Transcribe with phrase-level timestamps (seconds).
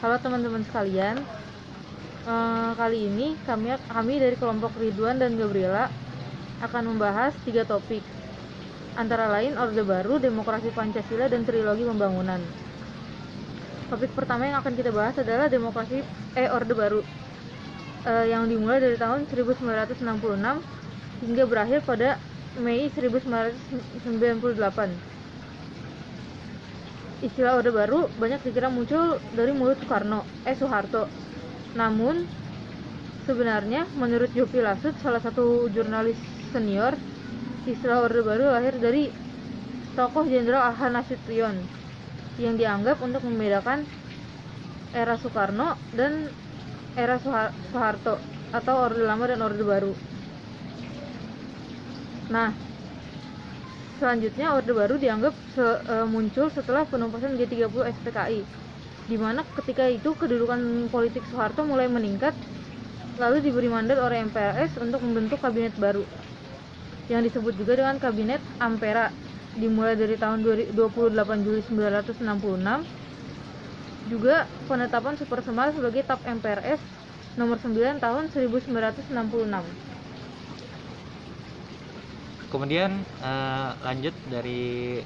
[0.00, 1.20] Halo teman-teman sekalian,
[2.20, 5.88] Eh, kali ini kami kami dari kelompok Ridwan dan Gabriela
[6.60, 8.04] akan membahas tiga topik,
[8.92, 12.44] antara lain Orde Baru, Demokrasi Pancasila, dan Trilogi Pembangunan.
[13.88, 16.04] Topik pertama yang akan kita bahas adalah Demokrasi
[16.36, 17.00] eh Orde Baru,
[18.04, 20.60] eh, yang dimulai dari tahun 1966
[21.24, 22.20] hingga berakhir pada
[22.60, 24.92] Mei 1998.
[27.20, 31.04] Istilah Orde Baru banyak dikira muncul dari mulut Soekarno, eh Soeharto.
[31.76, 32.16] Namun,
[33.28, 36.16] sebenarnya menurut Yopi Lasut, salah satu jurnalis
[36.52, 36.96] senior,
[37.68, 39.12] istilah Orde Baru lahir dari
[39.92, 41.54] tokoh Jenderal Ahan Nasution
[42.40, 43.84] yang dianggap untuk membedakan
[44.96, 46.32] era Soekarno dan
[46.96, 48.16] era Soeha- Soeharto
[48.50, 49.92] atau Orde Lama dan Orde Baru.
[52.32, 52.69] Nah,
[54.00, 57.68] selanjutnya Orde Baru dianggap se- e, muncul setelah penumpasan G30
[58.00, 58.40] SPKI
[59.04, 62.32] di mana ketika itu kedudukan politik Soeharto mulai meningkat
[63.20, 66.08] lalu diberi mandat oleh MPRS untuk membentuk kabinet baru
[67.12, 69.12] yang disebut juga dengan kabinet Ampera
[69.58, 70.72] dimulai dari tahun 28
[71.44, 76.80] Juli 1966 juga penetapan Super Semar sebagai TAP MPRS
[77.36, 79.89] nomor 9 tahun 1966
[82.50, 82.90] Kemudian
[83.22, 84.98] eh, lanjut dari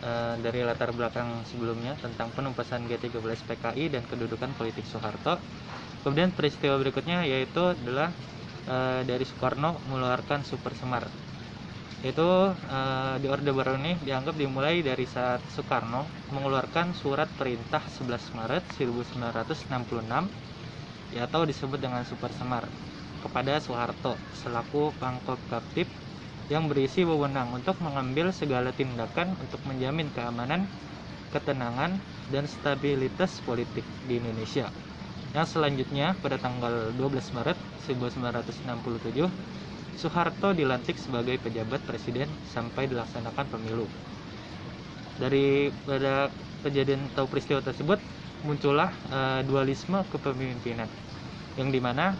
[0.00, 5.36] eh, dari latar belakang sebelumnya tentang penumpasan G13 PKI dan kedudukan politik Soeharto.
[6.00, 8.08] Kemudian peristiwa berikutnya yaitu adalah
[8.64, 11.04] eh, dari Soekarno mengeluarkan Super Semar.
[12.00, 18.40] Itu eh, di Orde Baru ini dianggap dimulai dari saat Soekarno mengeluarkan surat perintah 11
[18.40, 19.20] Maret 1966
[21.12, 22.64] ya, atau disebut dengan Super Semar
[23.20, 26.05] kepada Soeharto selaku Pangkop Kaptip
[26.46, 30.62] yang berisi wewenang untuk mengambil segala tindakan untuk menjamin keamanan,
[31.34, 31.98] ketenangan,
[32.30, 34.70] dan stabilitas politik di Indonesia.
[35.34, 37.58] Yang selanjutnya pada tanggal 12 Maret
[37.90, 39.26] 1967,
[39.96, 43.88] Soeharto dilantik sebagai pejabat presiden sampai dilaksanakan pemilu.
[45.16, 46.28] Dari pada
[46.62, 47.98] kejadian atau peristiwa tersebut
[48.44, 50.86] muncullah eh, dualisme kepemimpinan
[51.56, 52.12] yang di mana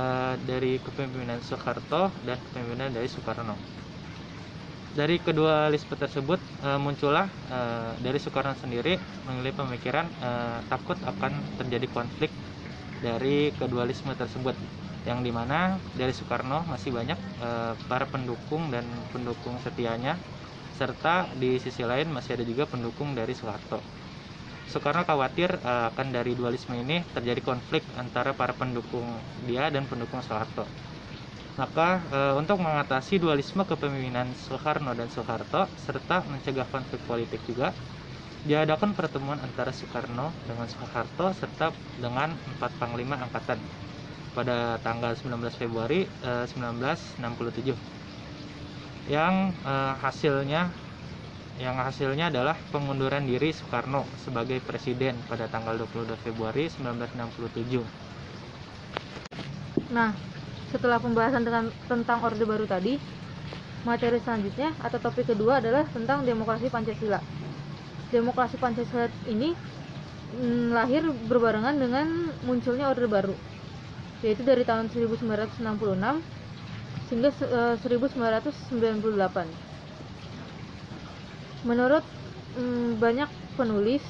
[0.00, 3.56] eh, dari kepemimpinan Soeharto dan kepemimpinan dari Soekarno.
[4.94, 8.94] Dari kedua lispe tersebut eh, muncullah eh, dari Soekarno sendiri
[9.26, 12.30] memilih pemikiran eh, takut akan terjadi konflik
[13.06, 14.56] dari kedualisme tersebut
[15.08, 20.12] yang di mana dari Soekarno masih banyak eh, para pendukung dan pendukung setianya
[20.78, 23.78] serta di sisi lain masih ada juga pendukung dari Soeharto.
[24.68, 29.06] Soekarno khawatir eh, akan dari dualisme ini terjadi konflik antara para pendukung
[29.44, 30.64] dia dan pendukung Soeharto.
[31.54, 37.70] Maka eh, untuk mengatasi dualisme kepemimpinan Soekarno dan Soeharto serta mencegah konflik politik juga
[38.44, 43.56] diadakan pertemuan antara Soekarno dengan Soeharto serta dengan empat panglima angkatan
[44.34, 47.72] pada tanggal 19 Februari eh, 1967
[49.08, 50.68] yang eh, hasilnya
[51.62, 57.78] yang hasilnya adalah pengunduran diri Soekarno sebagai presiden pada tanggal 22 Februari 1967.
[59.94, 60.10] Nah,
[60.74, 62.98] setelah pembahasan dengan, tentang Orde Baru tadi,
[63.86, 67.22] materi selanjutnya atau topik kedua adalah tentang demokrasi Pancasila.
[68.10, 69.54] Demokrasi Pancasila ini
[70.34, 73.34] mm, lahir berbarengan dengan munculnya Orde Baru,
[74.26, 75.62] yaitu dari tahun 1966
[77.14, 79.73] hingga eh, 1998.
[81.64, 82.04] Menurut
[82.60, 84.04] mm, banyak penulis,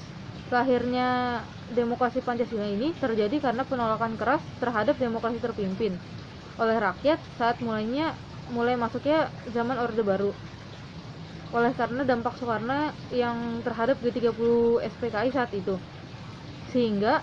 [0.51, 1.41] lahirnya
[1.73, 5.97] demokrasi Pancasila ini terjadi karena penolakan keras terhadap demokrasi terpimpin
[6.55, 8.15] oleh rakyat saat mulainya
[8.55, 10.31] mulai masuknya zaman Orde Baru.
[11.55, 15.75] Oleh karena dampak Soekarno yang terhadap G30 SPKI saat itu.
[16.75, 17.23] Sehingga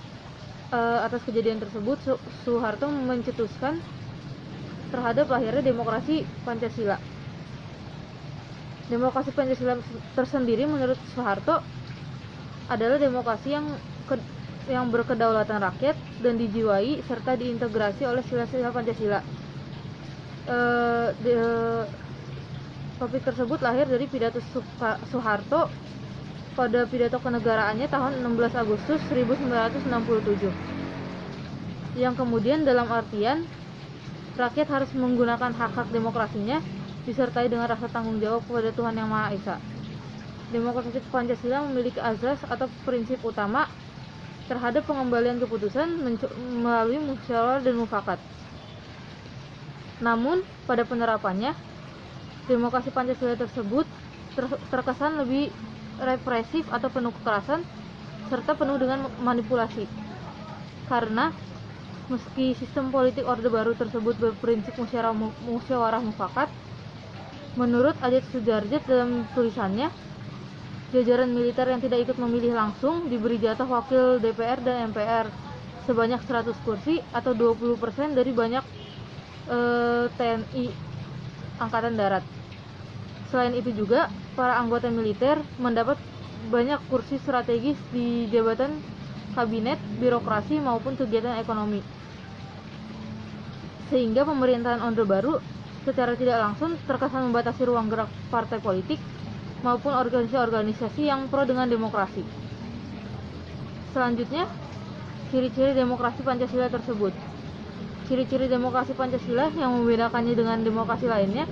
[0.72, 2.00] eh, atas kejadian tersebut
[2.44, 3.80] Soeharto mencetuskan
[4.92, 7.11] terhadap lahirnya demokrasi Pancasila.
[8.92, 9.80] Demokrasi Pancasila
[10.12, 11.64] tersendiri menurut Soeharto
[12.68, 13.66] adalah demokrasi yang
[14.04, 14.28] ke-
[14.68, 19.24] yang berkedaulatan rakyat dan dijiwai serta diintegrasi oleh sila-sila Pancasila.
[20.52, 21.88] Eh, de-
[23.00, 24.44] topik tersebut lahir dari pidato
[25.10, 25.72] Soeharto
[26.54, 30.52] pada pidato kenegaraannya tahun 16 Agustus 1967.
[31.96, 33.48] Yang kemudian dalam artian
[34.36, 36.60] rakyat harus menggunakan hak-hak demokrasinya
[37.08, 39.56] disertai dengan rasa tanggung jawab kepada Tuhan Yang Maha Esa.
[40.52, 43.72] Demokrasi Pancasila memiliki azas atau prinsip utama
[44.50, 45.88] terhadap pengembalian keputusan
[46.64, 48.20] melalui musyawarah dan mufakat.
[50.02, 50.38] Namun,
[50.68, 51.56] pada penerapannya,
[52.50, 53.86] demokrasi Pancasila tersebut
[54.36, 55.56] ter- terkesan lebih
[55.98, 57.62] represif atau penuh kekerasan
[58.30, 59.86] serta penuh dengan manipulasi.
[60.92, 61.32] karena
[62.12, 66.50] meski sistem politik Orde Baru tersebut berprinsip musyawarah, musyawarah mufakat,
[67.60, 69.92] menurut Ajit Sujarjat dalam tulisannya,
[70.96, 75.28] jajaran militer yang tidak ikut memilih langsung diberi jatah wakil DPR dan MPR
[75.88, 78.64] sebanyak 100 kursi atau 20% dari banyak
[79.50, 80.66] eh, TNI
[81.60, 82.24] Angkatan Darat.
[83.32, 85.96] Selain itu juga, para anggota militer mendapat
[86.52, 88.76] banyak kursi strategis di jabatan
[89.32, 91.80] kabinet, birokrasi maupun kegiatan ekonomi.
[93.88, 95.40] Sehingga pemerintahan Orde Baru
[95.82, 99.02] secara tidak langsung terkesan membatasi ruang gerak partai politik
[99.66, 102.22] maupun organisasi-organisasi yang pro dengan demokrasi.
[103.94, 104.48] Selanjutnya,
[105.30, 107.14] ciri-ciri demokrasi Pancasila tersebut.
[108.10, 111.46] Ciri-ciri demokrasi Pancasila yang membedakannya dengan demokrasi lainnya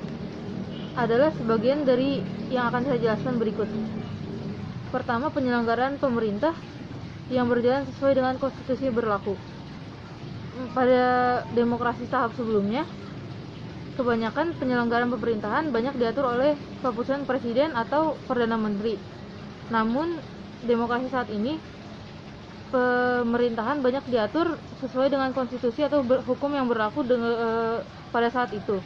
[0.97, 3.69] adalah sebagian dari yang akan saya jelaskan berikut.
[4.89, 6.57] Pertama, penyelenggaraan pemerintah
[7.29, 9.37] yang berjalan sesuai dengan konstitusi berlaku.
[10.73, 12.83] Pada demokrasi tahap sebelumnya,
[13.99, 18.95] kebanyakan penyelenggaraan pemerintahan banyak diatur oleh keputusan presiden atau perdana menteri.
[19.67, 20.15] Namun
[20.63, 21.59] demokrasi saat ini
[22.71, 27.49] pemerintahan banyak diatur sesuai dengan konstitusi atau hukum yang berlaku dengan, e,
[28.13, 28.79] pada saat itu.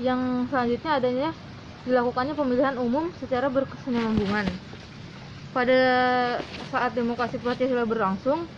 [0.00, 1.28] Yang selanjutnya adanya
[1.84, 4.48] dilakukannya pemilihan umum secara berkesinambungan.
[5.52, 5.82] Pada
[6.72, 8.48] saat demokrasi Pancasila berlangsung,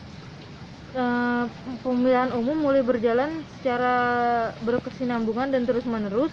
[0.96, 1.44] Eh,
[1.84, 3.28] pemilihan umum mulai berjalan
[3.60, 3.96] secara
[4.64, 6.32] berkesinambungan dan terus-menerus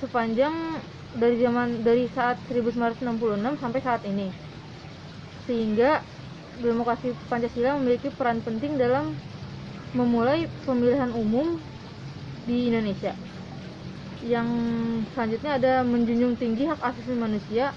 [0.00, 0.80] sepanjang
[1.12, 4.32] dari zaman dari saat 1966 sampai saat ini.
[5.44, 6.00] Sehingga
[6.64, 9.12] demokrasi Pancasila memiliki peran penting dalam
[9.92, 11.60] memulai pemilihan umum
[12.48, 13.12] di Indonesia.
[14.24, 14.48] Yang
[15.12, 17.76] selanjutnya ada menjunjung tinggi hak asasi manusia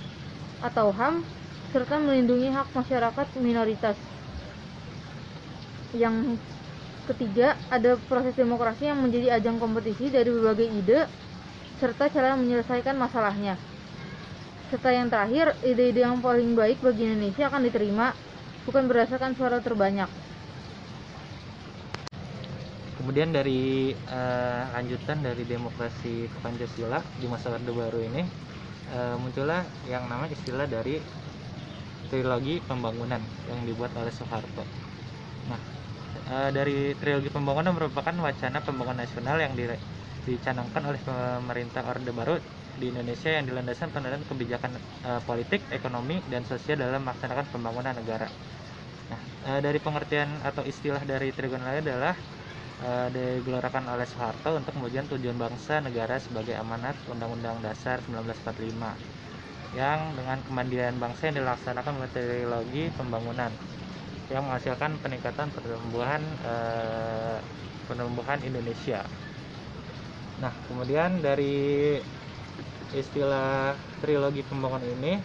[0.64, 1.20] atau HAM
[1.76, 4.00] serta melindungi hak masyarakat minoritas
[5.98, 6.40] yang
[7.10, 11.00] ketiga ada proses demokrasi yang menjadi ajang kompetisi dari berbagai ide
[11.82, 13.58] serta cara menyelesaikan masalahnya
[14.70, 18.16] serta yang terakhir ide-ide yang paling baik bagi Indonesia akan diterima
[18.64, 20.08] bukan berdasarkan suara terbanyak
[23.02, 28.22] kemudian dari uh, lanjutan dari demokrasi Pancasila di masa Orde Baru ini
[28.94, 31.02] uh, muncullah yang namanya istilah dari
[32.12, 34.68] trilogi pembangunan yang dibuat oleh Soeharto.
[35.52, 35.62] Nah,
[36.32, 39.68] uh, dari trilogi pembangunan merupakan wacana pembangunan nasional yang di,
[40.24, 42.40] dicanangkan oleh pemerintah Orde Baru
[42.80, 44.72] di Indonesia yang dilandaskan pada kebijakan
[45.04, 48.32] uh, politik, ekonomi, dan sosial dalam melaksanakan pembangunan negara.
[49.12, 49.22] Nah,
[49.52, 52.16] uh, dari pengertian atau istilah dari trilogi adalah
[52.82, 59.22] uh, digelorakan oleh Soeharto untuk kemudian tujuan bangsa negara sebagai amanat Undang-Undang Dasar 1945
[59.72, 63.52] yang dengan kemandirian bangsa yang dilaksanakan melalui trilogi pembangunan
[64.32, 67.38] yang menghasilkan peningkatan pertumbuhan eh,
[67.86, 69.04] pertumbuhan Indonesia.
[70.40, 72.00] Nah, kemudian dari
[72.96, 75.20] istilah trilogi pembangunan ini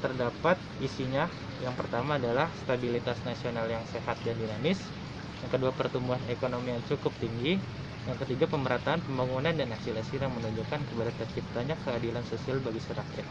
[0.00, 1.28] terdapat isinya
[1.60, 4.80] yang pertama adalah stabilitas nasional yang sehat dan dinamis,
[5.44, 7.60] yang kedua pertumbuhan ekonomi yang cukup tinggi,
[8.08, 13.26] yang ketiga pemerataan pembangunan dan hasil-hasil yang menunjukkan kepada terciptanya keadilan sosial bagi rakyat.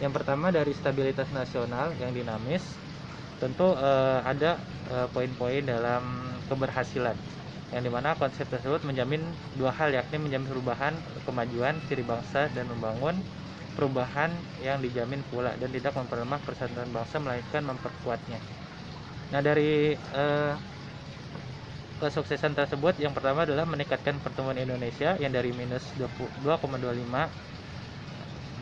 [0.00, 2.64] Yang pertama dari stabilitas nasional yang dinamis,
[3.42, 4.54] tentu uh, ada
[4.94, 7.18] uh, poin-poin dalam keberhasilan
[7.74, 9.18] yang di mana konsep tersebut menjamin
[9.58, 10.94] dua hal yakni menjamin perubahan
[11.26, 13.18] kemajuan ciri bangsa dan membangun
[13.74, 14.30] perubahan
[14.62, 18.38] yang dijamin pula dan tidak memperlemah persatuan bangsa melainkan memperkuatnya.
[19.34, 20.54] Nah dari uh,
[21.98, 26.44] kesuksesan tersebut yang pertama adalah meningkatkan pertumbuhan Indonesia yang dari minus 2,25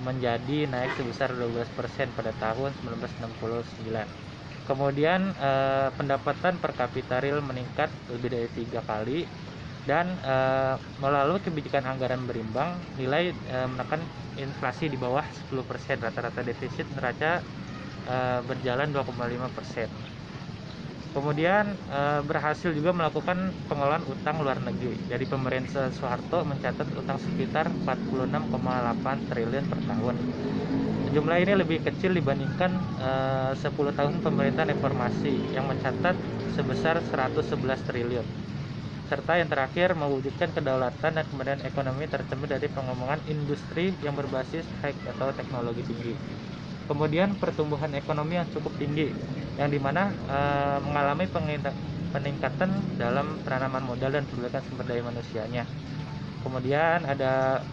[0.00, 4.29] menjadi naik sebesar 12% pada tahun 1969
[4.71, 9.27] kemudian eh, pendapatan per kapita real meningkat lebih dari tiga kali
[9.83, 13.99] dan eh, melalui kebijakan anggaran berimbang nilai eh, menekan
[14.39, 15.59] inflasi di bawah 10%
[15.99, 17.43] rata-rata defisit neraca
[18.07, 19.91] eh, berjalan 2,5% persen.
[21.11, 24.95] Kemudian e, berhasil juga melakukan pengelolaan utang luar negeri.
[25.11, 30.15] Dari pemerintah Soeharto mencatat utang sekitar 46,8 triliun per tahun
[31.11, 32.71] jumlah ini lebih kecil dibandingkan
[33.02, 36.14] eh, 10 tahun pemerintahan reformasi yang mencatat
[36.55, 38.26] sebesar 111 triliun.
[39.11, 44.95] Serta yang terakhir mewujudkan kedaulatan dan kemudian ekonomi tercermin dari pengembangan industri yang berbasis high
[45.11, 46.14] atau teknologi tinggi.
[46.87, 49.11] Kemudian pertumbuhan ekonomi yang cukup tinggi
[49.59, 50.38] yang di mana e,
[50.83, 51.26] mengalami
[52.14, 55.67] peningkatan dalam penanaman modal dan perbaikan sumber daya manusianya
[56.42, 57.26] Kemudian ada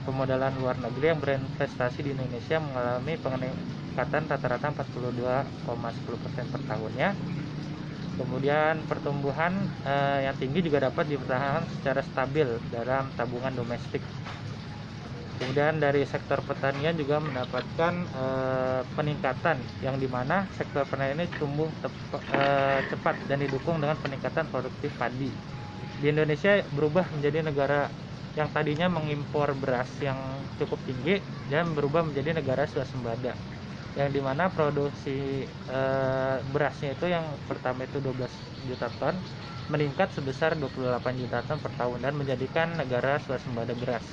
[0.05, 7.07] pemodalan luar negeri yang berinvestasi di Indonesia mengalami peningkatan rata-rata 42,10% per tahunnya.
[8.17, 9.53] Kemudian pertumbuhan
[9.91, 14.03] eh, yang tinggi juga dapat dipertahankan secara stabil dalam tabungan domestik.
[15.37, 21.69] Kemudian dari sektor pertanian juga mendapatkan eh, peningkatan yang di mana sektor pertanian ini tumbuh
[21.81, 25.25] tep- eh, cepat dan didukung dengan peningkatan produktif padi.
[26.01, 27.75] Di Indonesia berubah menjadi negara
[28.37, 30.17] yang tadinya mengimpor beras yang
[30.61, 31.17] cukup tinggi
[31.49, 33.33] dan berubah menjadi negara swasembada
[33.97, 38.29] yang di mana produksi eh, berasnya itu yang pertama itu 12
[38.69, 39.17] juta ton
[39.67, 44.05] meningkat sebesar 28 juta ton per tahun dan menjadikan negara swasembada beras.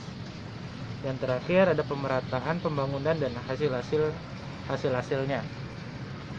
[1.05, 4.11] Dan terakhir ada pemerataan pembangunan dan hasil-hasil
[4.67, 5.45] hasil-hasilnya.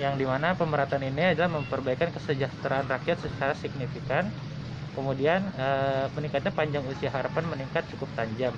[0.01, 4.27] Yang di mana pemerataan ini adalah memperbaikan kesejahteraan rakyat secara signifikan.
[4.95, 8.55] Kemudian eh, meningkatnya panjang usia harapan meningkat cukup tajam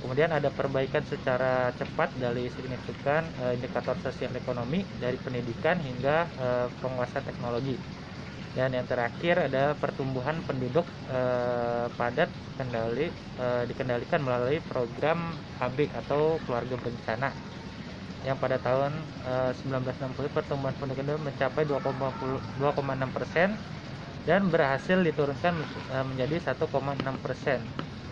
[0.00, 6.66] Kemudian ada perbaikan secara cepat dari signifikan eh, indikator sosial ekonomi dari pendidikan hingga eh,
[6.80, 7.76] penguasaan teknologi.
[8.54, 16.36] Dan yang terakhir ada pertumbuhan penduduk eh, padat kendali eh, dikendalikan melalui program KB atau
[16.44, 17.28] keluarga berencana
[18.24, 18.92] yang pada tahun
[19.24, 23.56] eh, 1960 pertumbuhan penduduk mencapai 2,6 persen
[24.24, 25.54] dan berhasil diturunkan
[25.92, 27.60] eh, menjadi 1,6 persen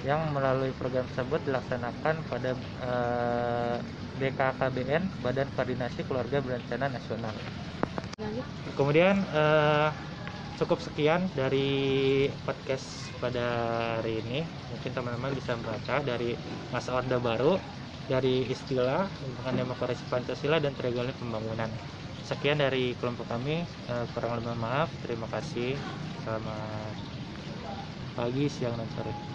[0.02, 2.50] yang melalui program tersebut dilaksanakan pada
[2.84, 3.76] eh,
[4.20, 7.34] BKKBN Badan Koordinasi Keluarga Berencana Nasional.
[8.76, 9.88] Kemudian eh,
[10.60, 13.46] cukup sekian dari podcast pada
[13.98, 14.44] hari ini.
[14.44, 16.36] Mungkin teman-teman bisa membaca dari
[16.68, 17.56] masa Orde Baru,
[18.10, 21.70] dari istilah tentang demokrasi Pancasila dan triangle pembangunan.
[22.32, 23.60] Sekian dari kelompok kami.
[23.60, 24.88] Eh, kurang lebih maaf.
[25.04, 25.76] Terima kasih.
[26.24, 26.96] Selamat
[28.16, 29.31] pagi, siang, dan sore.